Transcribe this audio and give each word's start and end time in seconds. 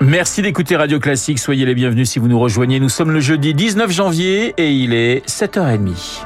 Merci 0.00 0.42
d'écouter 0.42 0.76
Radio 0.76 1.00
Classique. 1.00 1.38
Soyez 1.38 1.64
les 1.64 1.74
bienvenus 1.74 2.10
si 2.10 2.18
vous 2.18 2.28
nous 2.28 2.38
rejoignez. 2.38 2.78
Nous 2.80 2.88
sommes 2.88 3.10
le 3.10 3.20
jeudi 3.20 3.54
19 3.54 3.90
janvier 3.90 4.54
et 4.56 4.70
il 4.70 4.92
est 4.92 5.26
7h30. 5.28 6.24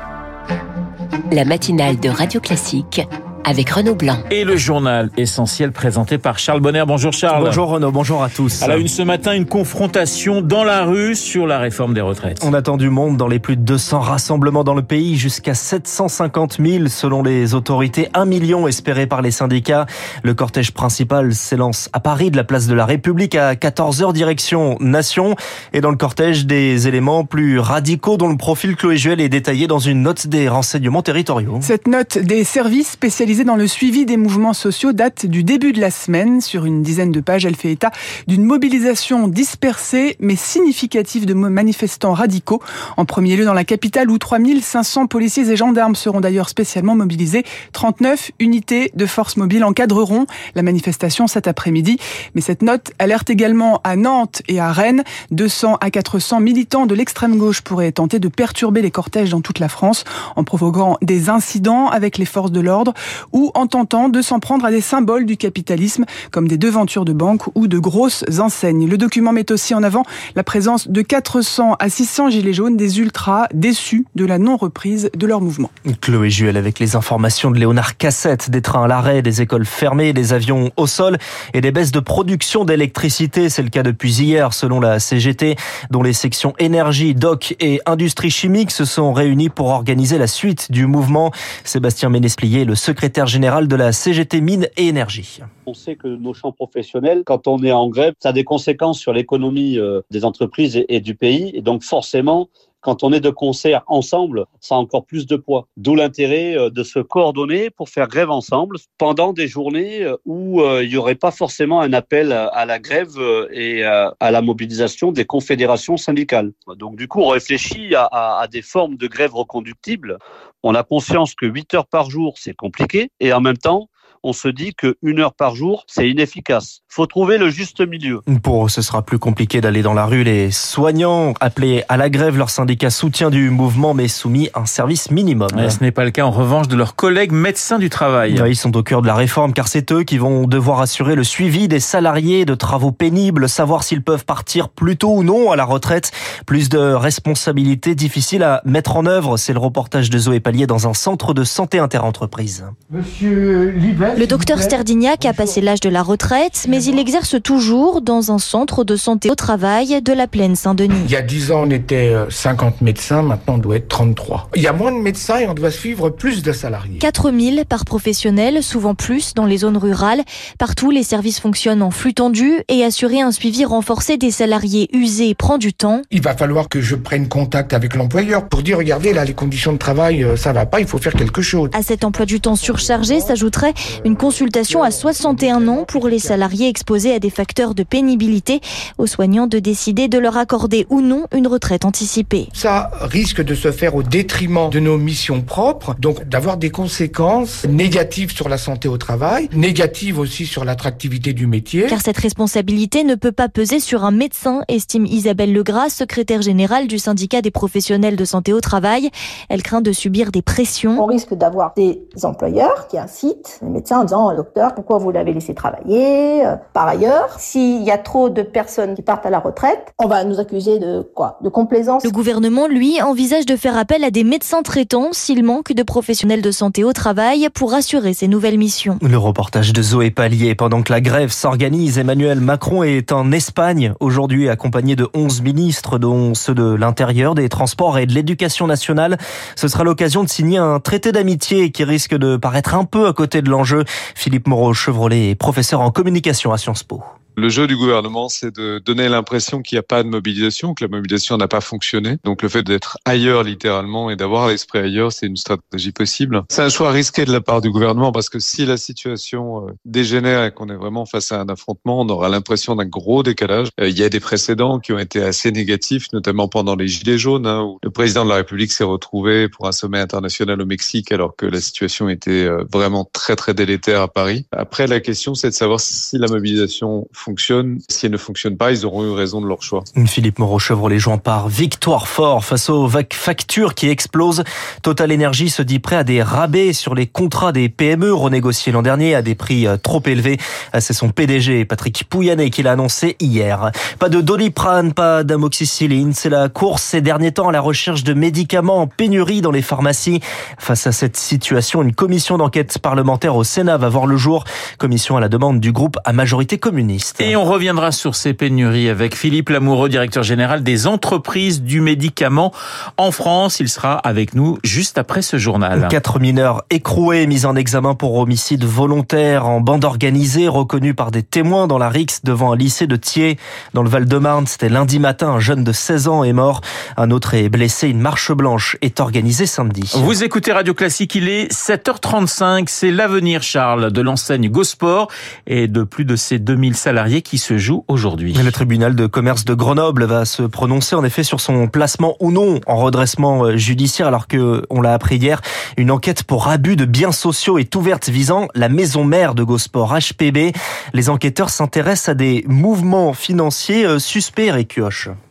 La 1.32 1.44
matinale 1.44 1.98
de 1.98 2.08
Radio 2.08 2.40
Classique 2.40 3.02
avec 3.44 3.70
Renaud 3.70 3.94
Blanc. 3.94 4.18
Et 4.30 4.44
le 4.44 4.56
journal 4.56 5.10
essentiel 5.16 5.72
présenté 5.72 6.18
par 6.18 6.38
Charles 6.38 6.60
Bonner. 6.60 6.84
Bonjour 6.86 7.12
Charles. 7.12 7.44
Bonjour 7.44 7.68
Renaud, 7.68 7.90
bonjour 7.90 8.22
à 8.22 8.28
tous. 8.28 8.62
À 8.62 8.68
la 8.68 8.76
une 8.76 8.88
ce 8.88 9.02
matin, 9.02 9.32
une 9.32 9.46
confrontation 9.46 10.42
dans 10.42 10.64
la 10.64 10.84
rue 10.84 11.14
sur 11.14 11.46
la 11.46 11.58
réforme 11.58 11.94
des 11.94 12.00
retraites. 12.00 12.40
On 12.44 12.54
attend 12.54 12.76
du 12.76 12.90
monde 12.90 13.16
dans 13.16 13.28
les 13.28 13.38
plus 13.38 13.56
de 13.56 13.62
200 13.62 14.00
rassemblements 14.00 14.64
dans 14.64 14.74
le 14.74 14.82
pays, 14.82 15.16
jusqu'à 15.16 15.54
750 15.54 16.58
000 16.64 16.88
selon 16.88 17.22
les 17.22 17.54
autorités, 17.54 18.08
1 18.14 18.24
million 18.24 18.68
espéré 18.68 19.06
par 19.06 19.22
les 19.22 19.30
syndicats. 19.30 19.86
Le 20.22 20.34
cortège 20.34 20.72
principal 20.72 21.34
s'élance 21.34 21.88
à 21.92 22.00
Paris 22.00 22.30
de 22.30 22.36
la 22.36 22.44
place 22.44 22.66
de 22.66 22.74
la 22.74 22.84
République 22.84 23.34
à 23.34 23.54
14h 23.54 24.12
direction 24.12 24.76
Nation. 24.80 25.34
Et 25.72 25.80
dans 25.80 25.90
le 25.90 25.96
cortège, 25.96 26.46
des 26.46 26.88
éléments 26.88 27.24
plus 27.24 27.58
radicaux 27.58 28.16
dont 28.16 28.28
le 28.28 28.36
profil 28.36 28.76
Chloé 28.76 28.96
Juel 28.96 29.20
est 29.20 29.28
détaillé 29.28 29.66
dans 29.66 29.78
une 29.78 30.02
note 30.02 30.26
des 30.26 30.48
renseignements 30.48 31.02
territoriaux. 31.02 31.58
Cette 31.62 31.86
note 31.86 32.18
des 32.18 32.44
services 32.44 32.90
spécialisés 32.90 33.29
dans 33.30 33.54
le 33.54 33.68
suivi 33.68 34.06
des 34.06 34.16
mouvements 34.16 34.52
sociaux 34.52 34.92
date 34.92 35.24
du 35.24 35.44
début 35.44 35.72
de 35.72 35.80
la 35.80 35.92
semaine. 35.92 36.40
Sur 36.40 36.64
une 36.64 36.82
dizaine 36.82 37.12
de 37.12 37.20
pages, 37.20 37.46
elle 37.46 37.54
fait 37.54 37.70
état 37.70 37.92
d'une 38.26 38.44
mobilisation 38.44 39.28
dispersée 39.28 40.16
mais 40.18 40.34
significative 40.34 41.26
de 41.26 41.34
manifestants 41.34 42.12
radicaux. 42.12 42.60
En 42.96 43.04
premier 43.04 43.36
lieu 43.36 43.44
dans 43.44 43.54
la 43.54 43.62
capitale 43.62 44.10
où 44.10 44.18
3500 44.18 45.06
policiers 45.06 45.48
et 45.48 45.56
gendarmes 45.56 45.94
seront 45.94 46.20
d'ailleurs 46.20 46.48
spécialement 46.48 46.96
mobilisés. 46.96 47.44
39 47.72 48.32
unités 48.40 48.90
de 48.96 49.06
forces 49.06 49.36
mobiles 49.36 49.62
encadreront 49.62 50.26
la 50.56 50.62
manifestation 50.62 51.28
cet 51.28 51.46
après-midi. 51.46 51.98
Mais 52.34 52.40
cette 52.40 52.62
note 52.62 52.90
alerte 52.98 53.30
également 53.30 53.80
à 53.84 53.94
Nantes 53.94 54.42
et 54.48 54.58
à 54.58 54.72
Rennes. 54.72 55.04
200 55.30 55.78
à 55.80 55.90
400 55.90 56.40
militants 56.40 56.86
de 56.86 56.96
l'extrême 56.96 57.36
gauche 57.38 57.60
pourraient 57.60 57.92
tenter 57.92 58.18
de 58.18 58.28
perturber 58.28 58.82
les 58.82 58.90
cortèges 58.90 59.30
dans 59.30 59.40
toute 59.40 59.60
la 59.60 59.68
France 59.68 60.04
en 60.34 60.42
provoquant 60.42 60.98
des 61.00 61.28
incidents 61.28 61.86
avec 61.86 62.18
les 62.18 62.24
forces 62.24 62.50
de 62.50 62.60
l'ordre 62.60 62.92
ou 63.32 63.50
en 63.54 63.66
tentant 63.66 64.08
de 64.08 64.22
s'en 64.22 64.40
prendre 64.40 64.64
à 64.64 64.70
des 64.70 64.80
symboles 64.80 65.26
du 65.26 65.36
capitalisme 65.36 66.04
comme 66.30 66.48
des 66.48 66.58
devantures 66.58 67.04
de 67.04 67.12
banques 67.12 67.44
ou 67.54 67.66
de 67.66 67.78
grosses 67.78 68.24
enseignes. 68.38 68.88
Le 68.88 68.98
document 68.98 69.32
met 69.32 69.50
aussi 69.52 69.74
en 69.74 69.82
avant 69.82 70.04
la 70.34 70.44
présence 70.44 70.88
de 70.88 71.02
400 71.02 71.76
à 71.78 71.88
600 71.88 72.30
gilets 72.30 72.52
jaunes, 72.52 72.76
des 72.76 72.98
ultras 72.98 73.46
déçus 73.54 74.04
de 74.14 74.24
la 74.24 74.38
non-reprise 74.38 75.10
de 75.16 75.26
leur 75.26 75.40
mouvement. 75.40 75.70
Chloé 76.00 76.30
Juel 76.30 76.56
avec 76.56 76.78
les 76.78 76.96
informations 76.96 77.50
de 77.50 77.58
Léonard 77.58 77.96
Cassette, 77.96 78.50
des 78.50 78.62
trains 78.62 78.84
à 78.84 78.88
l'arrêt, 78.88 79.22
des 79.22 79.42
écoles 79.42 79.66
fermées, 79.66 80.12
des 80.12 80.32
avions 80.32 80.70
au 80.76 80.86
sol 80.86 81.18
et 81.54 81.60
des 81.60 81.72
baisses 81.72 81.92
de 81.92 82.00
production 82.00 82.64
d'électricité. 82.64 83.48
C'est 83.48 83.62
le 83.62 83.70
cas 83.70 83.82
depuis 83.82 84.12
hier 84.20 84.52
selon 84.52 84.80
la 84.80 84.98
CGT 84.98 85.56
dont 85.90 86.02
les 86.02 86.12
sections 86.12 86.54
énergie, 86.58 87.14
doc 87.14 87.54
et 87.60 87.80
industrie 87.86 88.30
chimique 88.30 88.70
se 88.70 88.84
sont 88.84 89.12
réunies 89.12 89.48
pour 89.48 89.68
organiser 89.68 90.18
la 90.18 90.26
suite 90.26 90.70
du 90.70 90.86
mouvement. 90.86 91.32
Sébastien 91.64 92.08
Ménesplier, 92.08 92.64
le 92.64 92.74
secrétaire 92.74 93.09
secrétaire 93.10 93.26
général 93.26 93.66
de 93.66 93.74
la 93.74 93.90
CGT 93.90 94.40
Mine 94.40 94.68
et 94.76 94.86
Énergie. 94.86 95.40
On 95.66 95.74
sait 95.74 95.96
que 95.96 96.06
nos 96.06 96.32
champs 96.32 96.52
professionnels, 96.52 97.24
quand 97.26 97.48
on 97.48 97.60
est 97.64 97.72
en 97.72 97.88
grève, 97.88 98.14
ça 98.20 98.28
a 98.28 98.32
des 98.32 98.44
conséquences 98.44 99.00
sur 99.00 99.12
l'économie 99.12 99.78
euh, 99.78 100.00
des 100.12 100.24
entreprises 100.24 100.84
et 100.88 101.00
du 101.00 101.16
pays. 101.16 101.50
Et 101.54 101.60
donc 101.60 101.82
forcément, 101.82 102.48
quand 102.80 103.02
on 103.02 103.12
est 103.12 103.20
de 103.20 103.30
concert 103.30 103.82
ensemble, 103.86 104.46
ça 104.60 104.74
a 104.74 104.78
encore 104.78 105.04
plus 105.04 105.26
de 105.26 105.36
poids. 105.36 105.68
D'où 105.76 105.94
l'intérêt 105.94 106.56
euh, 106.56 106.70
de 106.70 106.82
se 106.82 106.98
coordonner 106.98 107.70
pour 107.70 107.88
faire 107.88 108.08
grève 108.08 108.30
ensemble 108.30 108.76
pendant 108.98 109.32
des 109.32 109.48
journées 109.48 110.02
euh, 110.02 110.16
où 110.24 110.62
il 110.80 110.88
n'y 110.88 110.96
aurait 110.96 111.14
pas 111.14 111.30
forcément 111.30 111.80
un 111.80 111.92
appel 111.92 112.32
à 112.32 112.64
la 112.66 112.78
grève 112.78 113.16
et 113.52 113.84
à 113.84 114.30
la 114.30 114.42
mobilisation 114.42 115.12
des 115.12 115.24
confédérations 115.24 115.96
syndicales. 115.96 116.52
Donc 116.76 116.96
du 116.96 117.08
coup, 117.08 117.20
on 117.20 117.28
réfléchit 117.28 117.94
à, 117.94 118.06
à 118.06 118.46
des 118.48 118.62
formes 118.62 118.96
de 118.96 119.06
grève 119.06 119.34
reconductibles 119.34 120.18
on 120.62 120.74
a 120.74 120.82
conscience 120.82 121.34
que 121.34 121.46
8 121.46 121.74
heures 121.74 121.86
par 121.86 122.10
jour, 122.10 122.34
c'est 122.38 122.54
compliqué, 122.54 123.10
et 123.20 123.32
en 123.32 123.40
même 123.40 123.56
temps, 123.56 123.88
on 124.22 124.32
se 124.32 124.48
dit 124.48 124.74
que 124.74 124.96
une 125.02 125.20
heure 125.20 125.34
par 125.34 125.54
jour, 125.54 125.84
c'est 125.86 126.08
inefficace. 126.08 126.80
Faut 126.88 127.06
trouver 127.06 127.38
le 127.38 127.48
juste 127.50 127.80
milieu. 127.80 128.20
Pour 128.42 128.66
eux, 128.66 128.68
ce 128.68 128.82
sera 128.82 129.02
plus 129.02 129.18
compliqué 129.18 129.60
d'aller 129.60 129.82
dans 129.82 129.94
la 129.94 130.04
rue. 130.06 130.24
Les 130.24 130.50
soignants 130.50 131.34
appelés 131.40 131.84
à 131.88 131.96
la 131.96 132.10
grève, 132.10 132.36
leur 132.36 132.50
syndicat 132.50 132.90
soutient 132.90 133.30
du 133.30 133.50
mouvement, 133.50 133.94
mais 133.94 134.08
soumis 134.08 134.50
à 134.54 134.60
un 134.60 134.66
service 134.66 135.10
minimum. 135.10 135.48
ce 135.68 135.82
n'est 135.82 135.92
pas 135.92 136.04
le 136.04 136.10
cas 136.10 136.24
en 136.24 136.30
revanche 136.30 136.68
de 136.68 136.76
leurs 136.76 136.96
collègues 136.96 137.32
médecins 137.32 137.78
du 137.78 137.88
travail. 137.88 138.40
ils 138.46 138.56
sont 138.56 138.76
au 138.76 138.82
cœur 138.82 139.02
de 139.02 139.06
la 139.06 139.14
réforme, 139.14 139.52
car 139.52 139.68
c'est 139.68 139.90
eux 139.92 140.02
qui 140.02 140.18
vont 140.18 140.46
devoir 140.46 140.80
assurer 140.80 141.14
le 141.14 141.24
suivi 141.24 141.68
des 141.68 141.80
salariés 141.80 142.44
de 142.44 142.54
travaux 142.54 142.92
pénibles, 142.92 143.48
savoir 143.48 143.84
s'ils 143.84 144.02
peuvent 144.02 144.24
partir 144.24 144.68
plus 144.68 144.96
tôt 144.96 145.16
ou 145.16 145.22
non 145.22 145.50
à 145.50 145.56
la 145.56 145.64
retraite. 145.64 146.10
Plus 146.46 146.68
de 146.68 146.78
responsabilités 146.78 147.94
difficiles 147.94 148.42
à 148.42 148.60
mettre 148.64 148.96
en 148.96 149.06
œuvre. 149.06 149.36
C'est 149.36 149.52
le 149.52 149.58
reportage 149.58 150.10
de 150.10 150.18
Zoé 150.18 150.40
Pallier 150.40 150.66
dans 150.66 150.88
un 150.88 150.94
centre 150.94 151.34
de 151.34 151.44
santé 151.44 151.78
interentreprise. 151.78 152.64
Monsieur 152.90 153.72
le 154.16 154.26
docteur 154.26 154.60
Sterdignac 154.60 155.24
a 155.24 155.32
passé 155.32 155.60
l'âge 155.60 155.80
de 155.80 155.88
la 155.88 156.02
retraite, 156.02 156.66
mais 156.68 156.82
il 156.82 156.98
exerce 156.98 157.36
toujours 157.42 158.00
dans 158.00 158.32
un 158.32 158.38
centre 158.38 158.84
de 158.84 158.96
santé 158.96 159.30
au 159.30 159.34
travail 159.34 160.02
de 160.02 160.12
la 160.12 160.26
plaine 160.26 160.56
Saint-Denis. 160.56 161.02
Il 161.04 161.10
y 161.10 161.16
a 161.16 161.22
10 161.22 161.52
ans, 161.52 161.62
on 161.66 161.70
était 161.70 162.14
50 162.28 162.74
euh, 162.74 162.84
médecins, 162.84 163.22
maintenant 163.22 163.54
on 163.54 163.58
doit 163.58 163.76
être 163.76 163.88
33. 163.88 164.50
Il 164.56 164.62
y 164.62 164.66
a 164.66 164.72
moins 164.72 164.92
de 164.92 164.98
médecins 164.98 165.38
et 165.38 165.48
on 165.48 165.54
doit 165.54 165.70
suivre 165.70 166.10
plus 166.10 166.42
de 166.42 166.52
salariés. 166.52 166.98
4000 166.98 167.64
par 167.68 167.84
professionnel, 167.84 168.62
souvent 168.62 168.94
plus 168.94 169.34
dans 169.34 169.46
les 169.46 169.58
zones 169.58 169.76
rurales. 169.76 170.22
Partout, 170.58 170.90
les 170.90 171.02
services 171.02 171.40
fonctionnent 171.40 171.82
en 171.82 171.90
flux 171.90 172.14
tendu 172.14 172.60
et 172.68 172.84
assurer 172.84 173.20
un 173.20 173.32
suivi 173.32 173.64
renforcé 173.64 174.16
des 174.16 174.30
salariés 174.30 174.88
usés 174.92 175.34
prend 175.34 175.58
du 175.58 175.72
temps. 175.72 176.02
Il 176.10 176.22
va 176.22 176.36
falloir 176.36 176.68
que 176.68 176.80
je 176.80 176.96
prenne 176.96 177.28
contact 177.28 177.72
avec 177.72 177.94
l'employeur 177.94 178.48
pour 178.48 178.62
dire 178.62 178.78
regardez 178.78 179.12
là 179.12 179.24
les 179.24 179.34
conditions 179.34 179.72
de 179.72 179.78
travail 179.78 180.24
euh, 180.24 180.36
ça 180.36 180.52
va 180.52 180.66
pas, 180.66 180.80
il 180.80 180.86
faut 180.86 180.98
faire 180.98 181.14
quelque 181.14 181.42
chose. 181.42 181.70
À 181.72 181.82
cet 181.82 182.04
emploi 182.04 182.26
du 182.26 182.40
temps 182.40 182.56
surchargé 182.56 183.20
s'ajouterait 183.20 183.74
une 184.04 184.16
consultation 184.16 184.82
à 184.82 184.90
61 184.90 185.68
ans 185.68 185.84
pour 185.86 186.08
les 186.08 186.18
salariés 186.18 186.68
exposés 186.68 187.14
à 187.14 187.18
des 187.18 187.30
facteurs 187.30 187.74
de 187.74 187.82
pénibilité, 187.82 188.60
aux 188.98 189.06
soignants 189.06 189.46
de 189.46 189.58
décider 189.58 190.08
de 190.08 190.18
leur 190.18 190.36
accorder 190.36 190.86
ou 190.88 191.00
non 191.00 191.26
une 191.34 191.46
retraite 191.46 191.84
anticipée. 191.84 192.48
Ça 192.52 192.90
risque 193.00 193.42
de 193.42 193.54
se 193.54 193.72
faire 193.72 193.94
au 193.94 194.02
détriment 194.02 194.70
de 194.70 194.80
nos 194.80 194.96
missions 194.96 195.42
propres, 195.42 195.94
donc 195.98 196.26
d'avoir 196.28 196.56
des 196.56 196.70
conséquences 196.70 197.66
négatives 197.66 198.32
sur 198.32 198.48
la 198.48 198.58
santé 198.58 198.88
au 198.88 198.96
travail, 198.96 199.48
négatives 199.54 200.18
aussi 200.18 200.46
sur 200.46 200.64
l'attractivité 200.64 201.32
du 201.32 201.46
métier. 201.46 201.86
Car 201.86 202.00
cette 202.00 202.18
responsabilité 202.18 203.04
ne 203.04 203.14
peut 203.14 203.32
pas 203.32 203.48
peser 203.48 203.80
sur 203.80 204.04
un 204.04 204.12
médecin, 204.12 204.62
estime 204.68 205.06
Isabelle 205.06 205.52
Legras, 205.52 205.90
secrétaire 205.90 206.42
générale 206.42 206.86
du 206.86 206.98
syndicat 206.98 207.42
des 207.42 207.50
professionnels 207.50 208.16
de 208.16 208.24
santé 208.24 208.52
au 208.52 208.60
travail. 208.60 209.10
Elle 209.48 209.62
craint 209.62 209.80
de 209.80 209.92
subir 209.92 210.30
des 210.30 210.42
pressions. 210.42 211.02
On 211.02 211.06
risque 211.06 211.34
d'avoir 211.34 211.74
des 211.74 212.00
employeurs 212.22 212.88
qui 212.88 212.98
incitent 212.98 213.58
les 213.62 213.68
médecins 213.68 213.89
en 213.98 214.04
disant 214.04 214.34
docteur, 214.34 214.74
pourquoi 214.74 214.98
vous 214.98 215.10
l'avez 215.10 215.32
laissé 215.32 215.54
travailler 215.54 216.46
euh, 216.46 216.56
Par 216.72 216.86
ailleurs, 216.86 217.38
s'il 217.38 217.82
y 217.82 217.90
a 217.90 217.98
trop 217.98 218.30
de 218.30 218.42
personnes 218.42 218.94
qui 218.94 219.02
partent 219.02 219.26
à 219.26 219.30
la 219.30 219.38
retraite, 219.38 219.92
on 219.98 220.06
va 220.06 220.24
nous 220.24 220.40
accuser 220.40 220.78
de 220.78 221.02
quoi? 221.14 221.38
De 221.42 221.48
complaisance. 221.48 222.04
Le 222.04 222.10
gouvernement, 222.10 222.66
lui, 222.66 223.00
envisage 223.02 223.46
de 223.46 223.56
faire 223.56 223.76
appel 223.76 224.04
à 224.04 224.10
des 224.10 224.24
médecins 224.24 224.62
traitants 224.62 225.08
s'il 225.12 225.44
manque 225.44 225.72
de 225.72 225.82
professionnels 225.82 226.42
de 226.42 226.50
santé 226.50 226.84
au 226.84 226.92
travail 226.92 227.48
pour 227.54 227.74
assurer 227.74 228.14
ces 228.14 228.28
nouvelles 228.28 228.58
missions. 228.58 228.98
Le 229.02 229.18
reportage 229.18 229.72
de 229.72 229.82
Zoé 229.82 230.10
Pallier. 230.10 230.54
Pendant 230.54 230.82
que 230.82 230.92
la 230.92 231.00
grève 231.00 231.30
s'organise, 231.30 231.98
Emmanuel 231.98 232.40
Macron 232.40 232.82
est 232.82 233.12
en 233.12 233.32
Espagne 233.32 233.94
aujourd'hui 234.00 234.48
accompagné 234.48 234.96
de 234.96 235.08
11 235.14 235.42
ministres, 235.42 235.98
dont 235.98 236.34
ceux 236.34 236.54
de 236.54 236.74
l'Intérieur, 236.74 237.34
des 237.34 237.48
Transports 237.48 237.98
et 237.98 238.06
de 238.06 238.12
l'Éducation 238.12 238.66
nationale. 238.66 239.18
Ce 239.56 239.68
sera 239.68 239.84
l'occasion 239.84 240.24
de 240.24 240.28
signer 240.28 240.58
un 240.58 240.80
traité 240.80 241.12
d'amitié 241.12 241.70
qui 241.70 241.84
risque 241.84 242.14
de 242.14 242.36
paraître 242.36 242.74
un 242.74 242.84
peu 242.84 243.06
à 243.06 243.12
côté 243.12 243.42
de 243.42 243.50
l'enjeu. 243.50 243.79
Philippe 244.14 244.46
Moreau-Chevrolet 244.46 245.30
est 245.30 245.34
professeur 245.34 245.80
en 245.80 245.90
communication 245.90 246.52
à 246.52 246.58
Sciences 246.58 246.82
Po. 246.82 247.02
Le 247.40 247.48
jeu 247.48 247.66
du 247.66 247.74
gouvernement, 247.74 248.28
c'est 248.28 248.54
de 248.54 248.82
donner 248.84 249.08
l'impression 249.08 249.62
qu'il 249.62 249.76
n'y 249.76 249.78
a 249.78 249.82
pas 249.82 250.02
de 250.02 250.08
mobilisation, 250.10 250.74
que 250.74 250.84
la 250.84 250.88
mobilisation 250.88 251.38
n'a 251.38 251.48
pas 251.48 251.62
fonctionné. 251.62 252.18
Donc 252.22 252.42
le 252.42 252.50
fait 252.50 252.62
d'être 252.62 252.98
ailleurs 253.06 253.44
littéralement 253.44 254.10
et 254.10 254.16
d'avoir 254.16 254.48
l'esprit 254.48 254.80
ailleurs, 254.80 255.10
c'est 255.10 255.24
une 255.24 255.38
stratégie 255.38 255.92
possible. 255.92 256.42
C'est 256.50 256.60
un 256.60 256.68
choix 256.68 256.90
risqué 256.90 257.24
de 257.24 257.32
la 257.32 257.40
part 257.40 257.62
du 257.62 257.70
gouvernement 257.70 258.12
parce 258.12 258.28
que 258.28 258.38
si 258.40 258.66
la 258.66 258.76
situation 258.76 259.66
euh, 259.66 259.70
dégénère 259.86 260.44
et 260.44 260.52
qu'on 260.52 260.68
est 260.68 260.76
vraiment 260.76 261.06
face 261.06 261.32
à 261.32 261.40
un 261.40 261.48
affrontement, 261.48 262.02
on 262.02 262.08
aura 262.10 262.28
l'impression 262.28 262.76
d'un 262.76 262.84
gros 262.84 263.22
décalage. 263.22 263.68
Euh, 263.80 263.88
il 263.88 263.98
y 263.98 264.02
a 264.02 264.10
des 264.10 264.20
précédents 264.20 264.78
qui 264.78 264.92
ont 264.92 264.98
été 264.98 265.22
assez 265.22 265.50
négatifs, 265.50 266.12
notamment 266.12 266.46
pendant 266.46 266.76
les 266.76 266.88
Gilets 266.88 267.16
jaunes, 267.16 267.46
hein, 267.46 267.62
où 267.62 267.78
le 267.82 267.90
président 267.90 268.24
de 268.26 268.28
la 268.28 268.36
République 268.36 268.70
s'est 268.70 268.84
retrouvé 268.84 269.48
pour 269.48 269.66
un 269.66 269.72
sommet 269.72 270.00
international 270.00 270.60
au 270.60 270.66
Mexique 270.66 271.10
alors 271.10 271.34
que 271.36 271.46
la 271.46 271.62
situation 271.62 272.10
était 272.10 272.44
euh, 272.44 272.64
vraiment 272.70 273.08
très 273.10 273.34
très 273.34 273.54
délétère 273.54 274.02
à 274.02 274.08
Paris. 274.08 274.44
Après, 274.52 274.86
la 274.86 275.00
question, 275.00 275.34
c'est 275.34 275.48
de 275.48 275.54
savoir 275.54 275.80
si 275.80 276.18
la 276.18 276.26
mobilisation 276.26 277.08
fonctionne 277.14 277.29
Si 277.38 278.06
elle 278.06 278.12
ne 278.12 278.16
fonctionne 278.16 278.56
pas, 278.56 278.72
ils 278.72 278.84
auront 278.84 279.04
eu 279.04 279.12
raison 279.12 279.40
de 279.40 279.46
leur 279.46 279.62
choix. 279.62 279.84
Philippe 280.06 280.38
Moreau-Chevrolet 280.38 280.98
joint 280.98 281.18
par 281.18 281.48
victoire 281.48 282.08
fort 282.08 282.44
face 282.44 282.70
aux 282.70 282.88
factures 282.88 283.74
qui 283.74 283.88
explosent. 283.88 284.44
Total 284.82 285.12
Energy 285.12 285.50
se 285.50 285.62
dit 285.62 285.78
prêt 285.78 285.96
à 285.96 286.04
des 286.04 286.22
rabais 286.22 286.72
sur 286.72 286.94
les 286.94 287.06
contrats 287.06 287.52
des 287.52 287.68
PME 287.68 288.12
renégociés 288.12 288.72
l'an 288.72 288.82
dernier 288.82 289.14
à 289.14 289.22
des 289.22 289.34
prix 289.34 289.66
euh, 289.66 289.76
trop 289.76 290.02
élevés. 290.06 290.38
Euh, 290.74 290.80
c'est 290.80 290.92
son 290.92 291.10
PDG 291.10 291.64
Patrick 291.64 292.04
Pouyanné 292.08 292.50
qui 292.50 292.62
l'a 292.62 292.72
annoncé 292.72 293.16
hier. 293.20 293.70
Pas 293.98 294.08
de 294.08 294.20
doliprane, 294.20 294.92
pas 294.92 295.24
d'amoxicilline. 295.24 296.12
C'est 296.12 296.30
la 296.30 296.48
course 296.48 296.82
ces 296.82 297.00
derniers 297.00 297.32
temps 297.32 297.48
à 297.48 297.52
la 297.52 297.60
recherche 297.60 298.04
de 298.04 298.14
médicaments 298.14 298.78
en 298.78 298.86
pénurie 298.86 299.40
dans 299.40 299.50
les 299.50 299.62
pharmacies. 299.62 300.20
Face 300.58 300.86
à 300.86 300.92
cette 300.92 301.16
situation, 301.16 301.82
une 301.82 301.94
commission 301.94 302.38
d'enquête 302.38 302.78
parlementaire 302.78 303.36
au 303.36 303.44
Sénat 303.44 303.76
va 303.76 303.88
voir 303.88 304.06
le 304.06 304.16
jour. 304.16 304.44
Commission 304.78 305.16
à 305.16 305.20
la 305.20 305.28
demande 305.28 305.60
du 305.60 305.72
groupe 305.72 305.98
à 306.04 306.12
majorité 306.12 306.58
communiste. 306.58 307.19
Et 307.20 307.36
on 307.36 307.44
reviendra 307.44 307.92
sur 307.92 308.14
ces 308.14 308.32
pénuries 308.32 308.88
avec 308.88 309.14
Philippe 309.14 309.50
Lamoureux, 309.50 309.90
directeur 309.90 310.22
général 310.22 310.62
des 310.62 310.86
entreprises 310.86 311.62
du 311.62 311.82
médicament 311.82 312.50
en 312.96 313.10
France. 313.10 313.60
Il 313.60 313.68
sera 313.68 313.94
avec 313.94 314.34
nous 314.34 314.58
juste 314.64 314.96
après 314.96 315.20
ce 315.20 315.36
journal. 315.36 315.88
Quatre 315.90 316.18
mineurs 316.18 316.64
écroués, 316.70 317.26
mis 317.26 317.44
en 317.44 317.56
examen 317.56 317.94
pour 317.94 318.14
homicide 318.16 318.64
volontaire 318.64 319.46
en 319.46 319.60
bande 319.60 319.84
organisée, 319.84 320.48
reconnus 320.48 320.94
par 320.96 321.10
des 321.10 321.22
témoins 321.22 321.66
dans 321.66 321.76
la 321.76 321.90
Rix 321.90 322.20
devant 322.24 322.52
un 322.52 322.56
lycée 322.56 322.86
de 322.86 322.96
Thiers. 322.96 323.36
Dans 323.74 323.82
le 323.82 323.90
Val-de-Marne, 323.90 324.46
c'était 324.46 324.70
lundi 324.70 324.98
matin, 324.98 325.28
un 325.28 325.40
jeune 325.40 325.62
de 325.62 325.72
16 325.72 326.08
ans 326.08 326.24
est 326.24 326.32
mort. 326.32 326.62
Un 326.96 327.10
autre 327.10 327.34
est 327.34 327.50
blessé. 327.50 327.88
Une 327.88 328.00
marche 328.00 328.32
blanche 328.32 328.78
est 328.80 328.98
organisée 328.98 329.46
samedi. 329.46 329.92
Vous 329.94 330.24
écoutez 330.24 330.52
Radio 330.52 330.72
Classique, 330.72 331.14
il 331.16 331.28
est 331.28 331.52
7h35. 331.52 332.64
C'est 332.68 332.90
l'avenir, 332.90 333.42
Charles, 333.42 333.92
de 333.92 334.00
l'enseigne 334.00 334.48
GoSport 334.48 335.08
et 335.46 335.68
de 335.68 335.82
plus 335.82 336.06
de 336.06 336.16
ses 336.16 336.38
2000 336.38 336.74
salariés 336.76 336.99
qui 337.08 337.38
se 337.38 337.56
jouent 337.56 337.84
aujourd'hui. 337.88 338.34
Le 338.34 338.52
tribunal 338.52 338.94
de 338.94 339.06
commerce 339.06 339.44
de 339.44 339.54
Grenoble 339.54 340.04
va 340.04 340.24
se 340.24 340.42
prononcer 340.42 340.94
en 340.94 341.04
effet 341.04 341.22
sur 341.22 341.40
son 341.40 341.66
placement 341.66 342.16
ou 342.20 342.30
non 342.30 342.60
en 342.66 342.76
redressement 342.76 343.44
euh, 343.44 343.56
judiciaire 343.56 344.06
alors 344.06 344.26
que, 344.26 344.64
on 344.70 344.80
l'a 344.80 344.92
appris 344.92 345.16
hier, 345.16 345.40
une 345.76 345.90
enquête 345.90 346.24
pour 346.24 346.48
abus 346.48 346.76
de 346.76 346.84
biens 346.84 347.12
sociaux 347.12 347.58
est 347.58 347.74
ouverte 347.74 348.08
visant 348.08 348.48
la 348.54 348.68
maison 348.68 349.04
mère 349.04 349.34
de 349.34 349.42
GoSport, 349.42 349.94
HPB. 349.94 350.52
Les 350.92 351.08
enquêteurs 351.08 351.48
s'intéressent 351.48 352.10
à 352.10 352.14
des 352.14 352.44
mouvements 352.46 353.12
financiers 353.12 353.86
euh, 353.86 353.98
suspects, 353.98 354.40
et 354.40 354.66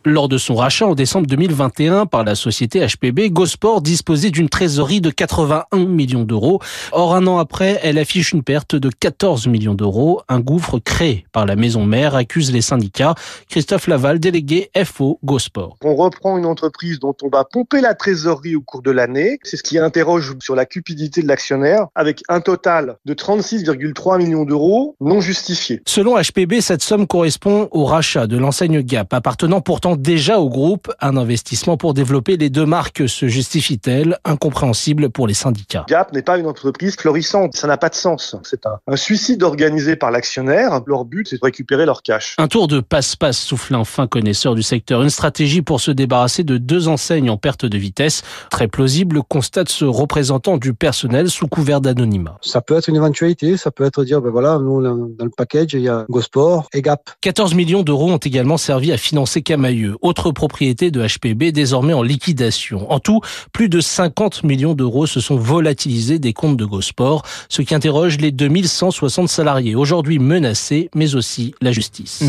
Lors 0.04 0.28
de 0.28 0.38
son 0.38 0.56
rachat 0.56 0.86
en 0.86 0.94
décembre 0.94 1.26
2021 1.26 2.06
par 2.06 2.24
la 2.24 2.34
société 2.34 2.84
HPB, 2.84 3.30
GoSport 3.30 3.80
disposait 3.80 4.30
d'une 4.30 4.48
trésorerie 4.48 5.00
de 5.00 5.10
81 5.10 5.86
millions 5.86 6.24
d'euros. 6.24 6.60
Or, 6.92 7.14
un 7.14 7.26
an 7.26 7.38
après, 7.38 7.78
elle 7.82 7.98
affiche 7.98 8.32
une 8.32 8.42
perte 8.42 8.74
de 8.74 8.88
14 8.88 9.46
millions 9.46 9.74
d'euros. 9.74 10.22
Un 10.28 10.40
gouffre 10.40 10.78
créé 10.78 11.26
par 11.32 11.46
la 11.46 11.56
maison 11.60 11.84
mère 11.84 12.16
accuse 12.16 12.50
les 12.52 12.62
syndicats. 12.62 13.14
Christophe 13.48 13.86
Laval, 13.86 14.18
délégué 14.18 14.70
FO 14.84 15.18
GoSport. 15.22 15.76
On 15.84 15.94
reprend 15.94 16.38
une 16.38 16.46
entreprise 16.46 16.98
dont 16.98 17.14
on 17.22 17.28
va 17.28 17.44
pomper 17.44 17.80
la 17.80 17.94
trésorerie 17.94 18.56
au 18.56 18.62
cours 18.62 18.82
de 18.82 18.90
l'année. 18.90 19.38
C'est 19.44 19.56
ce 19.56 19.62
qui 19.62 19.78
interroge 19.78 20.34
sur 20.40 20.56
la 20.56 20.66
cupidité 20.66 21.22
de 21.22 21.28
l'actionnaire 21.28 21.86
avec 21.94 22.22
un 22.28 22.40
total 22.40 22.96
de 23.04 23.14
36,3 23.14 24.18
millions 24.18 24.44
d'euros 24.44 24.96
non 25.00 25.20
justifiés. 25.20 25.82
Selon 25.86 26.16
HPB, 26.16 26.60
cette 26.60 26.82
somme 26.82 27.06
correspond 27.06 27.68
au 27.70 27.84
rachat 27.84 28.26
de 28.26 28.36
l'enseigne 28.36 28.82
Gap, 28.82 29.12
appartenant 29.12 29.60
pourtant 29.60 29.96
déjà 29.96 30.38
au 30.38 30.48
groupe. 30.48 30.90
Un 31.00 31.16
investissement 31.16 31.76
pour 31.76 31.94
développer 31.94 32.36
les 32.36 32.50
deux 32.50 32.66
marques 32.66 33.08
se 33.08 33.28
justifie-t-elle 33.28 34.18
Incompréhensible 34.24 35.10
pour 35.10 35.26
les 35.26 35.34
syndicats. 35.34 35.84
Gap 35.88 36.12
n'est 36.12 36.22
pas 36.22 36.38
une 36.38 36.46
entreprise 36.46 36.96
florissante. 36.96 37.56
Ça 37.56 37.66
n'a 37.66 37.76
pas 37.76 37.88
de 37.88 37.94
sens. 37.94 38.36
C'est 38.42 38.66
un, 38.66 38.78
un 38.86 38.96
suicide 38.96 39.42
organisé 39.42 39.96
par 39.96 40.10
l'actionnaire. 40.10 40.80
Leur 40.86 41.04
but, 41.04 41.28
c'est 41.28 41.36
de 41.36 41.40
récupérer 41.50 41.84
leur 41.84 42.02
cash. 42.02 42.36
Un 42.38 42.46
tour 42.46 42.68
de 42.68 42.80
passe-passe 42.80 43.38
souffle 43.38 43.74
un 43.74 43.84
fin 43.84 44.06
connaisseur 44.06 44.54
du 44.54 44.62
secteur. 44.62 45.02
Une 45.02 45.10
stratégie 45.10 45.62
pour 45.62 45.80
se 45.80 45.90
débarrasser 45.90 46.44
de 46.44 46.56
deux 46.58 46.86
enseignes 46.86 47.28
en 47.28 47.36
perte 47.36 47.66
de 47.66 47.76
vitesse. 47.76 48.22
Très 48.50 48.68
plausible, 48.68 49.22
constate 49.28 49.68
ce 49.68 49.84
représentant 49.84 50.56
du 50.56 50.72
personnel 50.74 51.28
sous 51.28 51.48
couvert 51.48 51.80
d'anonymat. 51.80 52.38
Ça 52.42 52.60
peut 52.60 52.76
être 52.76 52.88
une 52.88 52.96
éventualité. 52.96 53.56
Ça 53.56 53.70
peut 53.70 53.84
être 53.84 54.04
dire, 54.04 54.20
ben 54.20 54.30
voilà, 54.30 54.58
nous, 54.58 54.80
dans 54.82 55.24
le 55.24 55.30
package, 55.36 55.74
il 55.74 55.82
y 55.82 55.88
a 55.88 56.06
GoSport 56.08 56.68
et 56.72 56.82
Gap. 56.82 57.10
14 57.20 57.54
millions 57.54 57.82
d'euros 57.82 58.10
ont 58.10 58.18
également 58.18 58.56
servi 58.56 58.92
à 58.92 58.96
financer 58.96 59.42
Camailleux, 59.42 59.96
autre 60.02 60.30
propriété 60.30 60.90
de 60.90 61.04
HPB 61.04 61.50
désormais 61.52 61.94
en 61.94 62.02
liquidation. 62.02 62.90
En 62.92 63.00
tout, 63.00 63.20
plus 63.52 63.68
de 63.68 63.80
50 63.80 64.44
millions 64.44 64.74
d'euros 64.74 65.06
se 65.06 65.20
sont 65.20 65.36
volatilisés 65.36 66.18
des 66.18 66.32
comptes 66.32 66.56
de 66.56 66.64
GoSport, 66.64 67.22
ce 67.48 67.62
qui 67.62 67.74
interroge 67.74 68.18
les 68.18 68.30
2160 68.30 69.28
salariés 69.28 69.74
aujourd'hui 69.74 70.18
menacés, 70.18 70.90
mais 70.94 71.14
aussi 71.14 71.39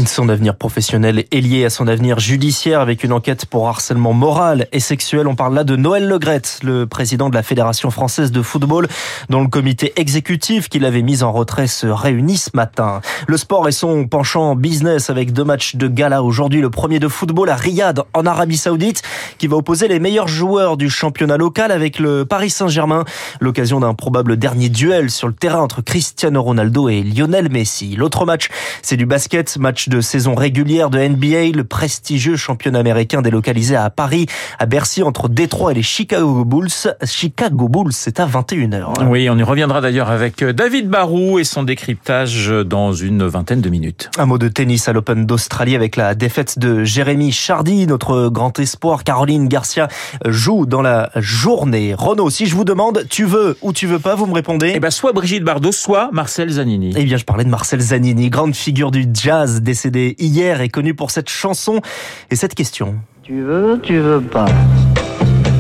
Son 0.07 0.29
avenir 0.29 0.55
professionnel 0.55 1.25
est 1.31 1.41
lié 1.41 1.65
à 1.65 1.69
son 1.69 1.87
avenir 1.87 2.19
judiciaire 2.19 2.79
avec 2.79 3.03
une 3.03 3.11
enquête 3.11 3.45
pour 3.45 3.67
harcèlement 3.67 4.13
moral 4.13 4.67
et 4.71 4.79
sexuel. 4.79 5.27
On 5.27 5.35
parle 5.35 5.55
là 5.55 5.63
de 5.63 5.75
Noël 5.75 6.07
Legrette, 6.07 6.59
le 6.63 6.85
président 6.85 7.29
de 7.29 7.35
la 7.35 7.43
Fédération 7.43 7.91
française 7.91 8.31
de 8.31 8.41
football, 8.41 8.87
dont 9.29 9.41
le 9.41 9.47
comité 9.47 9.93
exécutif 9.95 10.69
qu'il 10.69 10.85
avait 10.85 11.01
mis 11.01 11.23
en 11.23 11.31
retrait 11.31 11.67
se 11.67 11.87
réunit 11.87 12.37
ce 12.37 12.51
matin. 12.53 13.01
Le 13.27 13.37
sport 13.37 13.67
est 13.67 13.71
son 13.71 14.07
penchant 14.07 14.55
business 14.55 15.09
avec 15.09 15.33
deux 15.33 15.43
matchs 15.43 15.75
de 15.75 15.87
gala 15.87 16.23
aujourd'hui. 16.23 16.61
Le 16.61 16.69
premier 16.69 16.99
de 16.99 17.07
football 17.07 17.49
à 17.49 17.55
Riyad, 17.55 18.03
en 18.13 18.25
Arabie 18.25 18.57
Saoudite, 18.57 19.01
qui 19.37 19.47
va 19.47 19.57
opposer 19.57 19.87
les 19.87 19.99
meilleurs 19.99 20.27
joueurs 20.27 20.77
du 20.77 20.89
championnat 20.89 21.37
local 21.37 21.71
avec 21.71 21.99
le 21.99 22.25
Paris 22.25 22.49
Saint-Germain. 22.49 23.05
L'occasion 23.39 23.79
d'un 23.79 23.93
probable 23.93 24.37
dernier 24.37 24.69
duel 24.69 25.09
sur 25.09 25.27
le 25.27 25.33
terrain 25.33 25.61
entre 25.61 25.81
Cristiano 25.81 26.41
Ronaldo 26.41 26.89
et 26.89 27.03
Lionel 27.03 27.49
Messi. 27.51 27.95
L'autre 27.95 28.25
match, 28.25 28.49
c'est 28.81 28.97
du 29.01 29.07
basket, 29.07 29.57
match 29.57 29.89
de 29.89 29.99
saison 29.99 30.35
régulière 30.35 30.91
de 30.91 30.99
NBA, 30.99 31.57
le 31.57 31.63
prestigieux 31.63 32.35
championnat 32.35 32.77
américain 32.77 33.23
délocalisé 33.23 33.75
à 33.75 33.89
Paris, 33.89 34.27
à 34.59 34.67
Bercy, 34.67 35.01
entre 35.01 35.27
Détroit 35.27 35.71
et 35.71 35.73
les 35.73 35.81
Chicago 35.81 36.45
Bulls. 36.45 36.69
Chicago 37.03 37.67
Bulls, 37.67 37.93
c'est 37.93 38.19
à 38.19 38.27
21h. 38.27 39.03
Oui, 39.09 39.27
on 39.27 39.39
y 39.39 39.41
reviendra 39.41 39.81
d'ailleurs 39.81 40.11
avec 40.11 40.43
David 40.43 40.87
Barou 40.87 41.39
et 41.39 41.43
son 41.43 41.63
décryptage 41.63 42.49
dans 42.49 42.93
une 42.93 43.25
vingtaine 43.25 43.59
de 43.59 43.69
minutes. 43.69 44.11
Un 44.19 44.27
mot 44.27 44.37
de 44.37 44.47
tennis 44.47 44.87
à 44.87 44.93
l'Open 44.93 45.25
d'Australie 45.25 45.75
avec 45.75 45.95
la 45.95 46.13
défaite 46.13 46.59
de 46.59 46.83
Jérémy 46.83 47.31
Chardy, 47.31 47.87
notre 47.87 48.29
grand 48.29 48.59
espoir. 48.59 49.03
Caroline 49.03 49.47
Garcia 49.47 49.87
joue 50.27 50.67
dans 50.67 50.83
la 50.83 51.09
journée. 51.15 51.95
Renaud, 51.97 52.29
si 52.29 52.45
je 52.45 52.55
vous 52.55 52.65
demande, 52.65 53.07
tu 53.09 53.25
veux 53.25 53.57
ou 53.63 53.73
tu 53.73 53.87
veux 53.87 53.97
pas, 53.97 54.13
vous 54.13 54.27
me 54.27 54.35
répondez 54.35 54.73
Eh 54.75 54.79
ben, 54.79 54.91
soit 54.91 55.11
Brigitte 55.11 55.43
Bardot, 55.43 55.71
soit 55.71 56.11
Marcel 56.11 56.49
Zanini. 56.51 56.93
Eh 56.95 57.03
bien, 57.03 57.17
je 57.17 57.25
parlais 57.25 57.45
de 57.45 57.49
Marcel 57.49 57.79
Zanini, 57.81 58.29
grande 58.29 58.53
figure 58.53 58.90
du 58.91 59.07
jazz, 59.13 59.61
décédé 59.61 60.15
hier 60.19 60.61
et 60.61 60.69
connu 60.69 60.93
pour 60.93 61.09
cette 61.09 61.29
chanson 61.29 61.81
et 62.29 62.35
cette 62.35 62.53
question. 62.53 62.95
Tu 63.23 63.41
veux, 63.41 63.79
tu 63.81 63.97
veux 63.97 64.21
pas. 64.21 64.45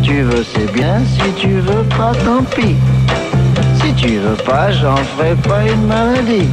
Tu 0.03 0.21
veux, 0.21 0.43
c'est 0.43 0.71
bien. 0.73 0.99
Si 1.05 1.33
tu 1.37 1.59
veux 1.59 1.83
pas, 1.97 2.11
tant 2.25 2.43
pis. 2.43 2.75
Si 3.81 3.93
tu 3.93 4.17
veux 4.17 4.35
pas, 4.45 4.71
j'en 4.71 4.97
ferai 4.97 5.35
pas 5.35 5.63
une 5.63 5.87
maladie. 5.87 6.49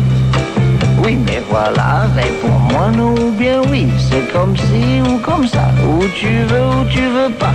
Oui, 1.04 1.18
mais 1.26 1.42
voilà, 1.50 2.06
réponds-moi 2.14 2.90
non 2.96 3.14
ou 3.14 3.32
bien 3.32 3.62
oui. 3.70 3.86
C'est 3.98 4.32
comme 4.32 4.56
si 4.56 5.00
ou 5.02 5.18
comme 5.18 5.46
ça. 5.46 5.70
Ou 5.88 6.04
tu 6.14 6.42
veux 6.48 6.66
ou 6.66 6.84
tu 6.90 7.00
veux 7.00 7.32
pas. 7.38 7.54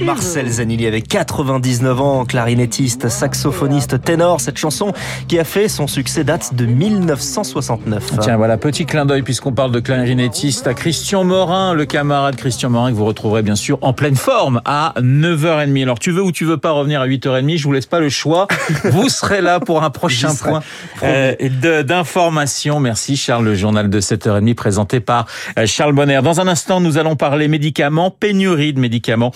Marcel 0.00 0.48
Zanilli 0.48 0.86
avait 0.86 1.02
99 1.02 2.00
ans, 2.00 2.24
clarinettiste, 2.24 3.08
saxophoniste, 3.08 4.02
ténor. 4.02 4.40
Cette 4.40 4.58
chanson 4.58 4.92
qui 5.28 5.38
a 5.38 5.44
fait 5.44 5.68
son 5.68 5.86
succès 5.86 6.24
date 6.24 6.54
de 6.54 6.64
1969. 6.64 8.18
Tiens, 8.20 8.36
voilà, 8.36 8.56
petit 8.56 8.86
clin 8.86 9.06
d'œil 9.06 9.22
puisqu'on 9.22 9.52
parle 9.52 9.70
de 9.72 9.80
clarinettiste 9.80 10.66
à 10.66 10.74
Christian 10.74 11.24
Morin, 11.24 11.74
le 11.74 11.84
camarade 11.84 12.36
Christian 12.36 12.70
Morin 12.70 12.90
que 12.90 12.96
vous 12.96 13.04
retrouverez 13.04 13.42
bien 13.42 13.54
sûr 13.54 13.78
en 13.82 13.92
pleine 13.92 14.16
forme 14.16 14.62
à 14.64 14.94
9h30. 14.98 15.82
Alors 15.82 15.98
tu 15.98 16.10
veux 16.10 16.22
ou 16.22 16.32
tu 16.32 16.44
veux 16.44 16.56
pas 16.56 16.72
revenir 16.72 17.00
à 17.00 17.06
8h30, 17.06 17.58
je 17.58 17.64
vous 17.64 17.72
laisse 17.72 17.86
pas 17.86 18.00
le 18.00 18.08
choix. 18.08 18.48
vous 18.84 19.08
serez 19.08 19.40
là 19.40 19.60
pour 19.60 19.82
un 19.82 19.90
prochain 19.90 20.34
point 20.34 20.62
euh, 21.02 21.82
d'information. 21.82 22.80
Merci 22.80 23.16
Charles, 23.16 23.44
le 23.44 23.54
journal 23.54 23.90
de 23.90 24.00
7h30 24.00 24.54
présenté 24.54 25.00
par 25.00 25.26
euh, 25.58 25.66
Charles 25.66 25.92
Bonner. 25.92 26.20
Dans 26.22 26.40
un 26.40 26.48
instant, 26.48 26.80
nous 26.80 26.98
allons 26.98 27.16
parler 27.16 27.48
médicaments, 27.48 28.10
pénurie 28.10 28.72
de 28.72 28.80
médicaments 28.80 29.32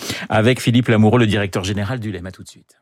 avec 0.47 0.61
Philippe 0.61 0.87
Lamoureux, 0.87 1.19
le 1.19 1.27
directeur 1.27 1.63
général 1.63 1.99
du 1.99 2.11
LEM. 2.11 2.25
À 2.25 2.31
tout 2.31 2.43
de 2.43 2.47
suite. 2.47 2.79